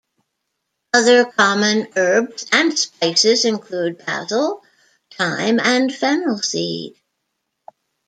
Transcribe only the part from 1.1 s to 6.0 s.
common herbs and spices include basil, thyme and